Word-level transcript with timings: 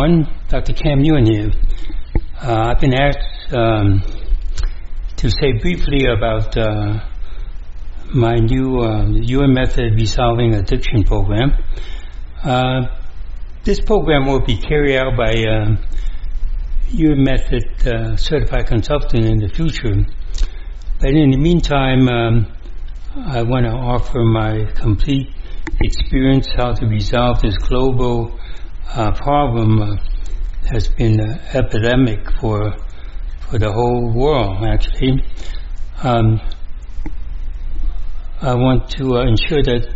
everyone. 0.00 0.26
Dr. 0.48 0.72
Kam 0.72 1.00
Yuen 1.00 1.26
here. 1.26 1.50
Uh, 2.40 2.72
I've 2.72 2.80
been 2.80 2.94
asked 2.94 3.52
um, 3.52 4.02
to 5.16 5.28
say 5.28 5.52
briefly 5.60 6.06
about 6.06 6.56
uh, 6.56 7.00
my 8.14 8.36
new 8.36 8.80
uh, 8.80 9.04
Yuen 9.10 9.52
Method 9.52 9.94
Resolving 9.94 10.54
Addiction 10.54 11.04
program. 11.04 11.52
Uh, 12.42 12.86
this 13.64 13.80
program 13.80 14.26
will 14.26 14.40
be 14.40 14.56
carried 14.56 14.96
out 14.96 15.18
by 15.18 15.32
uh, 15.32 15.76
Yuen 16.90 17.22
Method 17.22 17.86
uh, 17.86 18.16
certified 18.16 18.68
consultant 18.68 19.26
in 19.26 19.38
the 19.38 19.48
future. 19.48 20.06
But 20.98 21.10
in 21.10 21.30
the 21.30 21.38
meantime, 21.38 22.08
um, 22.08 22.46
I 23.16 23.42
want 23.42 23.66
to 23.66 23.72
offer 23.72 24.20
my 24.20 24.64
complete 24.76 25.28
experience 25.82 26.48
how 26.56 26.72
to 26.72 26.86
resolve 26.86 27.42
this 27.42 27.58
global 27.58 28.40
uh, 28.94 29.12
problem 29.12 29.80
uh, 29.80 29.96
has 30.70 30.88
been 30.88 31.20
an 31.20 31.40
epidemic 31.54 32.28
for 32.40 32.72
for 33.48 33.58
the 33.58 33.70
whole 33.70 34.12
world. 34.12 34.64
Actually, 34.66 35.22
um, 36.02 36.40
I 38.40 38.54
want 38.54 38.90
to 38.90 39.16
uh, 39.16 39.22
ensure 39.26 39.62
that 39.62 39.94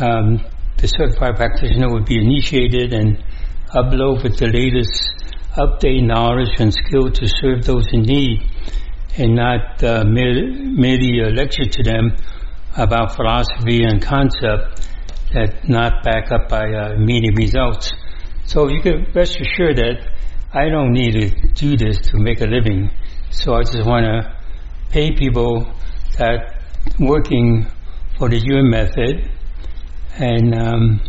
um, 0.00 0.44
the 0.78 0.88
certified 0.88 1.36
practitioner 1.36 1.92
would 1.92 2.06
be 2.06 2.18
initiated 2.18 2.92
and 2.92 3.22
upload 3.74 4.22
with 4.24 4.36
the 4.38 4.46
latest 4.46 5.34
update 5.56 6.02
knowledge 6.02 6.58
and 6.58 6.72
skill 6.72 7.10
to 7.10 7.26
serve 7.28 7.64
those 7.64 7.86
in 7.92 8.02
need, 8.02 8.40
and 9.16 9.36
not 9.36 9.82
uh, 9.84 10.04
merely 10.04 11.20
lecture 11.30 11.66
to 11.66 11.82
them 11.82 12.16
about 12.76 13.14
philosophy 13.14 13.84
and 13.84 14.02
concept 14.02 14.88
that 15.32 15.68
not 15.68 16.02
back 16.02 16.30
up 16.30 16.48
by 16.48 16.72
uh, 16.72 16.92
immediate 16.92 17.36
results. 17.36 17.92
So 18.46 18.68
you 18.68 18.80
can 18.82 19.06
rest 19.14 19.40
assured 19.40 19.76
that 19.76 20.06
I 20.52 20.68
don't 20.68 20.92
need 20.92 21.12
to 21.12 21.30
do 21.54 21.76
this 21.76 21.98
to 22.10 22.18
make 22.18 22.40
a 22.40 22.46
living. 22.46 22.90
So 23.30 23.54
I 23.54 23.62
just 23.62 23.86
want 23.86 24.04
to 24.04 24.36
pay 24.90 25.12
people 25.16 25.72
that 26.18 26.62
working 27.00 27.66
for 28.18 28.28
the 28.28 28.38
Yuen 28.38 28.68
method 28.68 29.30
and 30.18 30.54
um, 30.54 31.00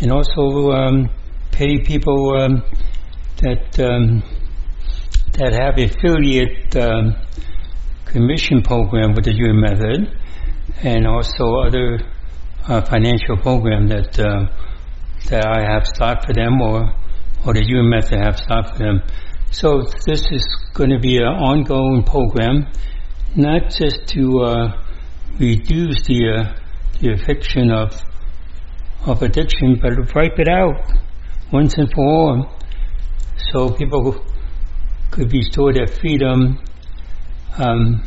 and 0.00 0.10
also 0.10 0.72
um, 0.72 1.10
pay 1.52 1.78
people 1.78 2.36
um, 2.36 2.62
that 3.42 3.78
um, 3.78 4.22
that 5.34 5.52
have 5.52 5.78
affiliate 5.78 6.74
um, 6.76 7.14
commission 8.04 8.62
program 8.62 9.14
with 9.14 9.24
the 9.24 9.32
Yuen 9.32 9.60
method 9.60 10.18
and 10.82 11.06
also 11.06 11.54
other 11.66 12.00
uh, 12.68 12.82
financial 12.82 13.36
program 13.38 13.88
that 13.88 14.18
uh, 14.18 14.46
that 15.28 15.46
I 15.46 15.60
have 15.72 15.86
started 15.86 16.24
for 16.26 16.34
them 16.34 16.60
or 16.60 16.92
or 17.44 17.54
the 17.54 17.64
Yuen 17.64 17.88
method 17.88 18.20
have 18.20 18.38
started 18.38 18.72
for 18.72 18.78
them. 18.78 19.02
So 19.50 19.82
this 20.06 20.22
is 20.30 20.46
going 20.74 20.90
to 20.90 20.98
be 20.98 21.16
an 21.16 21.24
ongoing 21.24 22.02
program, 22.04 22.66
not 23.34 23.70
just 23.70 24.06
to 24.08 24.40
uh, 24.42 24.84
reduce 25.38 26.02
the 26.06 26.20
uh, 26.36 26.60
the 27.00 27.12
affliction 27.14 27.70
of 27.70 27.94
of 29.06 29.22
addiction, 29.22 29.78
but 29.80 29.90
to 29.90 30.02
wipe 30.14 30.38
it 30.38 30.48
out 30.48 30.92
once 31.50 31.78
and 31.78 31.90
for 31.90 32.04
all, 32.04 32.58
so 33.50 33.70
people 33.70 34.22
could 35.10 35.32
restore 35.32 35.72
their 35.72 35.86
freedom. 35.86 36.58
Um, 37.56 38.04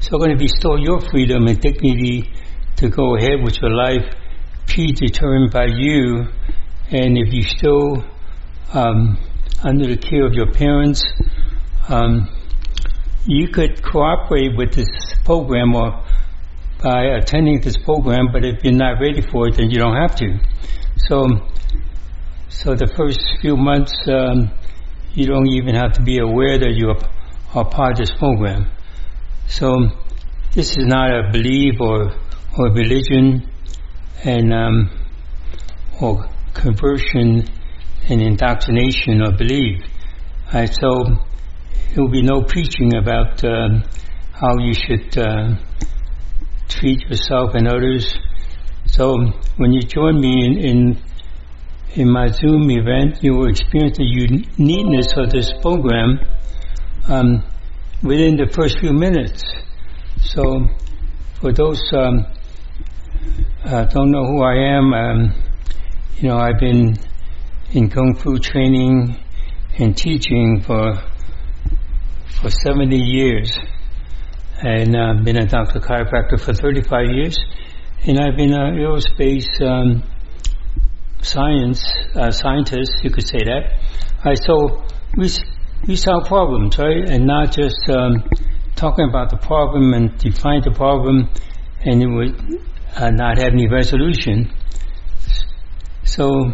so 0.00 0.18
going 0.18 0.36
to 0.36 0.42
restore 0.42 0.78
your 0.78 1.00
freedom 1.00 1.46
and 1.46 1.60
dignity 1.60 2.33
to 2.76 2.88
go 2.88 3.16
ahead 3.16 3.42
with 3.42 3.60
your 3.60 3.70
life 3.70 4.14
predetermined 4.66 5.52
by 5.52 5.66
you. 5.66 6.26
And 6.90 7.16
if 7.18 7.32
you're 7.32 7.48
still 7.48 8.04
um, 8.72 9.18
under 9.62 9.86
the 9.86 9.96
care 9.96 10.26
of 10.26 10.34
your 10.34 10.52
parents, 10.52 11.04
um, 11.88 12.28
you 13.26 13.48
could 13.48 13.82
cooperate 13.82 14.56
with 14.56 14.74
this 14.74 14.88
program 15.24 15.74
or 15.74 16.04
by 16.82 17.04
attending 17.04 17.60
this 17.60 17.76
program. 17.78 18.28
But 18.32 18.44
if 18.44 18.62
you're 18.64 18.74
not 18.74 19.00
ready 19.00 19.22
for 19.22 19.48
it, 19.48 19.56
then 19.56 19.70
you 19.70 19.78
don't 19.78 19.96
have 19.96 20.16
to. 20.16 20.38
So, 20.96 21.26
so 22.48 22.74
the 22.74 22.86
first 22.86 23.20
few 23.40 23.56
months, 23.56 23.94
um, 24.08 24.50
you 25.14 25.26
don't 25.26 25.48
even 25.48 25.74
have 25.74 25.92
to 25.92 26.02
be 26.02 26.18
aware 26.18 26.58
that 26.58 26.74
you 26.74 26.92
are 27.54 27.64
part 27.64 27.92
of 27.92 27.98
this 27.98 28.12
program. 28.12 28.70
So 29.46 29.88
this 30.52 30.76
is 30.76 30.84
not 30.84 31.10
a 31.10 31.30
belief 31.32 31.80
or 31.80 32.14
or 32.56 32.70
religion 32.72 33.48
and 34.24 34.52
um, 34.52 34.90
or 36.00 36.28
conversion 36.54 37.48
and 38.08 38.22
indoctrination 38.22 39.22
or 39.22 39.32
belief. 39.32 39.82
So 40.50 41.04
there 41.94 42.04
will 42.04 42.10
be 42.10 42.22
no 42.22 42.42
preaching 42.42 42.94
about 42.94 43.44
uh, 43.44 43.80
how 44.32 44.58
you 44.58 44.74
should 44.74 45.16
uh, 45.18 45.56
treat 46.68 47.00
yourself 47.08 47.54
and 47.54 47.68
others. 47.68 48.16
So 48.86 49.16
when 49.56 49.72
you 49.72 49.82
join 49.82 50.20
me 50.20 50.44
in, 50.44 50.58
in 50.58 51.02
in 51.94 52.10
my 52.10 52.26
Zoom 52.26 52.70
event, 52.70 53.22
you 53.22 53.34
will 53.34 53.48
experience 53.48 53.98
the 53.98 54.04
uniqueness 54.04 55.12
of 55.16 55.30
this 55.30 55.52
program 55.62 56.18
um, 57.06 57.44
within 58.02 58.36
the 58.36 58.50
first 58.52 58.80
few 58.80 58.92
minutes. 58.92 59.44
So, 60.18 60.66
for 61.40 61.52
those 61.52 61.80
um, 61.92 62.26
uh, 63.64 63.84
don't 63.84 64.10
know 64.10 64.26
who 64.26 64.42
I 64.42 64.76
am, 64.76 64.92
um, 64.92 65.42
you 66.16 66.28
know, 66.28 66.36
I've 66.36 66.58
been 66.58 66.96
in 67.72 67.90
kung 67.90 68.14
fu 68.14 68.38
training 68.38 69.16
and 69.78 69.96
teaching 69.96 70.62
for 70.62 71.02
for 72.40 72.50
70 72.50 72.96
years, 72.96 73.58
and 74.62 74.96
I've 74.96 75.24
been 75.24 75.36
a 75.36 75.46
doctor 75.46 75.80
chiropractor 75.80 76.38
for 76.38 76.52
35 76.52 77.10
years, 77.10 77.38
and 78.06 78.18
I've 78.18 78.36
been 78.36 78.52
an 78.52 78.74
aerospace 78.74 79.48
um, 79.62 80.02
science 81.22 81.82
uh, 82.14 82.30
scientist, 82.30 82.92
you 83.02 83.10
could 83.10 83.26
say 83.26 83.38
that. 83.38 83.78
I 84.24 84.34
so 84.34 84.84
we 85.16 85.30
we 85.86 85.96
solve 85.96 86.26
problems, 86.26 86.78
right, 86.78 87.08
and 87.08 87.26
not 87.26 87.52
just 87.52 87.88
um, 87.88 88.28
talking 88.76 89.08
about 89.08 89.30
the 89.30 89.36
problem 89.36 89.94
and 89.94 90.16
define 90.18 90.62
the 90.62 90.70
problem, 90.70 91.30
and 91.80 92.02
it 92.02 92.06
would 92.06 92.60
uh, 92.96 93.10
not 93.10 93.38
have 93.38 93.52
any 93.52 93.68
resolution. 93.68 94.52
So 96.04 96.52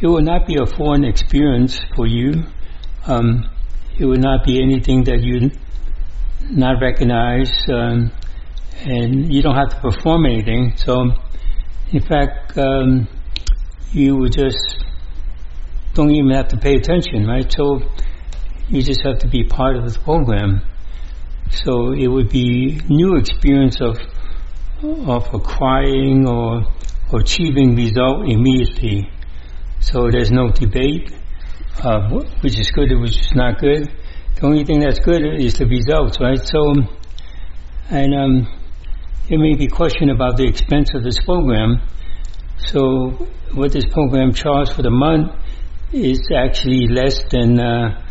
it 0.00 0.06
will 0.06 0.22
not 0.22 0.46
be 0.46 0.56
a 0.56 0.66
foreign 0.66 1.04
experience 1.04 1.80
for 1.94 2.06
you. 2.06 2.44
Um, 3.06 3.48
it 3.98 4.04
will 4.04 4.18
not 4.18 4.44
be 4.44 4.60
anything 4.60 5.04
that 5.04 5.20
you 5.20 5.50
not 6.50 6.80
recognize, 6.80 7.52
um, 7.72 8.10
and 8.80 9.32
you 9.32 9.42
don't 9.42 9.54
have 9.54 9.70
to 9.70 9.80
perform 9.80 10.26
anything. 10.26 10.74
So, 10.76 11.12
in 11.90 12.00
fact, 12.02 12.58
um, 12.58 13.08
you 13.92 14.16
would 14.16 14.32
just 14.32 14.84
don't 15.94 16.10
even 16.10 16.30
have 16.32 16.48
to 16.48 16.56
pay 16.56 16.74
attention, 16.74 17.26
right? 17.26 17.50
So 17.50 17.82
you 18.68 18.82
just 18.82 19.02
have 19.02 19.20
to 19.20 19.28
be 19.28 19.44
part 19.44 19.76
of 19.76 19.90
the 19.90 19.98
program. 20.00 20.62
So 21.50 21.92
it 21.92 22.08
would 22.08 22.30
be 22.30 22.80
new 22.88 23.16
experience 23.16 23.80
of 23.80 23.96
of 24.84 25.32
acquiring 25.32 26.28
or, 26.28 26.64
achieving 27.12 27.76
result 27.76 28.28
immediately. 28.28 29.08
So 29.80 30.10
there's 30.10 30.32
no 30.32 30.50
debate, 30.50 31.12
uh, 31.80 32.08
which 32.40 32.58
is 32.58 32.70
good, 32.72 32.90
or 32.90 32.98
which 32.98 33.18
is 33.20 33.32
not 33.34 33.60
good. 33.60 33.88
The 34.34 34.46
only 34.46 34.64
thing 34.64 34.80
that's 34.80 34.98
good 34.98 35.22
is 35.40 35.54
the 35.54 35.66
results, 35.66 36.18
right? 36.20 36.44
So, 36.44 36.74
and 37.88 38.14
um, 38.14 38.60
there 39.28 39.38
may 39.38 39.54
be 39.54 39.68
question 39.68 40.10
about 40.10 40.36
the 40.36 40.46
expense 40.48 40.92
of 40.94 41.04
this 41.04 41.20
program. 41.20 41.82
So, 42.58 43.28
what 43.52 43.72
this 43.72 43.84
program 43.86 44.32
charges 44.32 44.74
for 44.74 44.82
the 44.82 44.90
month 44.90 45.30
is 45.92 46.20
actually 46.34 46.88
less 46.88 47.22
than 47.30 47.60
uh, 47.60 48.02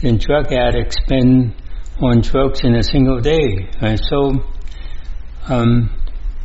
than 0.00 0.16
drug 0.16 0.52
addicts 0.52 0.96
spend 1.04 1.54
on 2.00 2.20
drugs 2.22 2.60
in 2.62 2.76
a 2.76 2.82
single 2.82 3.20
day. 3.20 3.68
Right? 3.82 4.00
So, 4.08 4.44
um, 5.48 5.90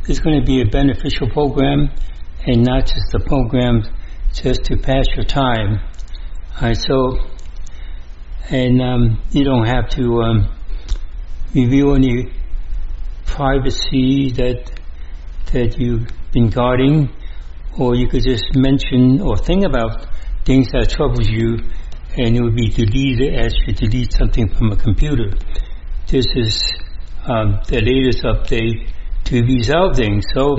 it's 0.08 0.20
going 0.20 0.40
to 0.40 0.46
be 0.46 0.60
a 0.60 0.66
beneficial 0.66 1.28
program, 1.30 1.90
and 2.46 2.64
not 2.64 2.86
just 2.86 3.14
a 3.14 3.20
program 3.20 3.82
just 4.32 4.64
to 4.64 4.76
pass 4.76 5.06
your 5.14 5.24
time. 5.24 5.80
So, 6.74 7.18
and 8.50 8.80
um, 8.80 9.22
you 9.30 9.44
don't 9.44 9.66
have 9.66 9.88
to 9.90 10.22
um, 10.22 10.54
reveal 11.54 11.94
any 11.94 12.32
privacy 13.26 14.32
that 14.32 14.70
that 15.52 15.78
you've 15.78 16.08
been 16.32 16.50
guarding, 16.50 17.10
or 17.78 17.94
you 17.94 18.08
could 18.08 18.22
just 18.22 18.54
mention 18.56 19.20
or 19.20 19.36
think 19.36 19.64
about 19.64 20.06
things 20.44 20.70
that 20.72 20.90
troubles 20.90 21.28
you 21.28 21.58
and 22.16 22.36
it 22.36 22.42
would 22.42 22.54
be 22.54 22.68
deleted 22.68 23.34
as 23.34 23.54
you 23.66 23.74
delete 23.74 24.12
something 24.12 24.48
from 24.48 24.70
a 24.72 24.76
computer. 24.76 25.32
This 26.06 26.26
is 26.36 26.72
um, 27.26 27.60
the 27.66 27.80
latest 27.80 28.22
update 28.22 28.88
to 29.24 29.42
resolve 29.42 29.96
things. 29.96 30.24
So 30.34 30.56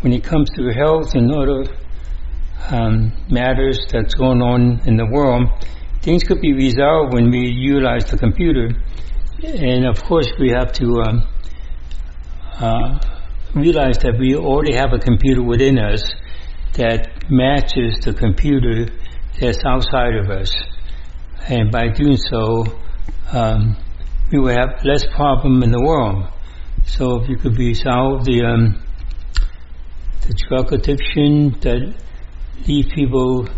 when 0.00 0.12
it 0.12 0.22
comes 0.22 0.50
to 0.50 0.72
health 0.72 1.14
and 1.14 1.30
other 1.32 1.64
um, 2.68 3.12
matters 3.30 3.86
that's 3.90 4.14
going 4.14 4.42
on 4.42 4.80
in 4.86 4.96
the 4.96 5.06
world, 5.06 5.48
things 6.02 6.24
could 6.24 6.40
be 6.40 6.52
resolved 6.52 7.14
when 7.14 7.30
we 7.30 7.48
utilize 7.48 8.04
the 8.10 8.18
computer. 8.18 8.70
And 9.42 9.86
of 9.86 10.02
course, 10.02 10.30
we 10.38 10.50
have 10.50 10.72
to 10.72 11.02
um, 11.02 11.28
uh, 12.60 12.98
realize 13.54 13.98
that 13.98 14.18
we 14.18 14.36
already 14.36 14.74
have 14.74 14.92
a 14.92 14.98
computer 14.98 15.42
within 15.42 15.78
us 15.78 16.02
that 16.74 17.30
matches 17.30 17.98
the 18.04 18.12
computer 18.12 18.86
that's 19.40 19.64
outside 19.64 20.16
of 20.16 20.30
us. 20.30 20.54
And 21.48 21.70
by 21.70 21.88
doing 21.88 22.16
so, 22.16 22.64
um, 23.32 23.76
we 24.32 24.38
will 24.38 24.54
have 24.54 24.84
less 24.84 25.04
problem 25.14 25.62
in 25.62 25.70
the 25.70 25.80
world. 25.80 26.28
So 26.86 27.22
if 27.22 27.28
you 27.28 27.36
could 27.36 27.58
resolve 27.58 28.24
the 28.24 28.44
um, 28.44 28.82
the 30.26 30.34
drug 30.48 30.72
addiction 30.72 31.50
that 31.60 31.94
leave 32.66 32.86
people 32.94 33.48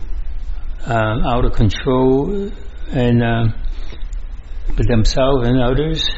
um, 0.85 1.25
out 1.25 1.45
of 1.45 1.53
control 1.53 2.51
and 2.91 3.23
um, 3.23 3.55
with 4.77 4.89
themselves 4.89 5.47
and 5.47 5.61
others. 5.61 6.09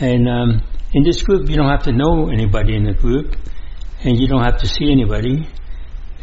And 0.00 0.28
um, 0.28 0.62
in 0.92 1.02
this 1.02 1.22
group, 1.22 1.48
you 1.48 1.56
don't 1.56 1.68
have 1.68 1.82
to 1.84 1.92
know 1.92 2.28
anybody 2.30 2.76
in 2.76 2.84
the 2.84 2.94
group, 2.94 3.36
and 4.04 4.18
you 4.18 4.28
don't 4.28 4.44
have 4.44 4.58
to 4.58 4.68
see 4.68 4.90
anybody, 4.90 5.48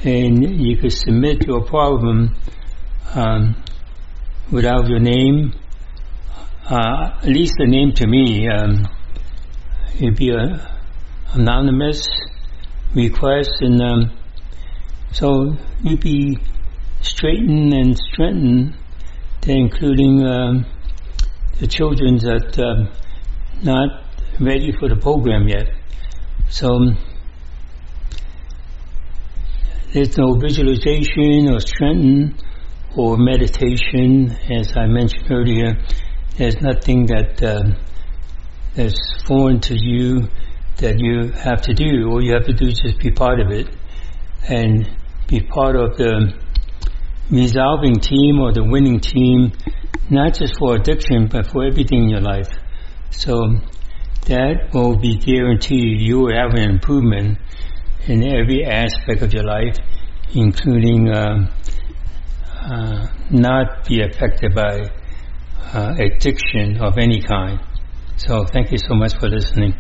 and 0.03 0.61
you 0.61 0.77
could 0.77 0.93
submit 0.93 1.45
your 1.45 1.63
problem 1.63 2.35
um, 3.13 3.63
without 4.51 4.87
your 4.87 4.99
name, 4.99 5.53
uh, 6.69 7.17
at 7.21 7.27
least 7.27 7.55
the 7.57 7.67
name 7.67 7.91
to 7.93 8.07
me. 8.07 8.47
Um, 8.47 8.87
it'd 9.99 10.17
be 10.17 10.29
a 10.29 10.75
anonymous 11.33 12.07
request, 12.93 13.51
and 13.61 13.81
um, 13.81 14.11
so 15.11 15.55
you'd 15.83 16.01
be 16.01 16.37
straightened 17.01 17.73
and 17.73 17.97
strengthened, 17.97 18.73
including 19.47 20.25
um, 20.25 20.65
the 21.59 21.67
children 21.67 22.17
that 22.17 22.59
um, 22.59 22.89
not 23.63 24.03
ready 24.39 24.71
for 24.77 24.89
the 24.89 24.95
program 24.95 25.47
yet. 25.47 25.69
So 26.49 26.73
um, 26.73 26.97
there's 29.93 30.17
no 30.17 30.33
visualization 30.33 31.49
or 31.49 31.59
strengthening 31.61 32.35
or 32.97 33.17
meditation, 33.17 34.31
as 34.49 34.75
I 34.75 34.87
mentioned 34.87 35.31
earlier. 35.31 35.77
There's 36.37 36.59
nothing 36.59 37.05
that 37.07 37.41
um, 37.43 37.75
that's 38.75 39.23
foreign 39.25 39.59
to 39.61 39.75
you 39.77 40.27
that 40.77 40.99
you 40.99 41.31
have 41.31 41.61
to 41.63 41.73
do. 41.73 42.09
All 42.09 42.21
you 42.21 42.33
have 42.33 42.45
to 42.45 42.53
do 42.53 42.67
is 42.67 42.79
just 42.79 42.99
be 42.99 43.11
part 43.11 43.39
of 43.39 43.51
it 43.51 43.67
and 44.47 44.89
be 45.27 45.41
part 45.41 45.75
of 45.75 45.97
the 45.97 46.33
resolving 47.31 47.95
team 47.95 48.39
or 48.39 48.53
the 48.53 48.63
winning 48.63 48.99
team, 48.99 49.53
not 50.09 50.35
just 50.35 50.57
for 50.59 50.75
addiction, 50.75 51.27
but 51.27 51.47
for 51.47 51.65
everything 51.65 52.03
in 52.03 52.09
your 52.09 52.21
life. 52.21 52.49
So 53.11 53.55
that 54.27 54.73
will 54.73 54.97
be 54.97 55.17
guaranteed 55.17 56.01
you 56.01 56.19
will 56.19 56.35
have 56.35 56.53
an 56.53 56.69
improvement 56.69 57.39
in 58.07 58.23
every 58.23 58.65
aspect 58.65 59.21
of 59.21 59.33
your 59.33 59.43
life, 59.43 59.77
including 60.33 61.09
uh, 61.09 61.49
uh, 62.61 63.07
not 63.31 63.87
be 63.87 64.01
affected 64.01 64.53
by 64.53 64.81
uh, 65.73 65.95
addiction 65.97 66.77
of 66.77 66.97
any 66.97 67.21
kind. 67.21 67.59
So 68.17 68.45
thank 68.45 68.71
you 68.71 68.77
so 68.77 68.95
much 68.95 69.13
for 69.15 69.27
listening. 69.27 69.73